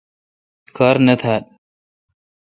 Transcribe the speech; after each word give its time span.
کار 0.77 0.95
نہ 1.05 1.15
تھال۔ 1.21 1.43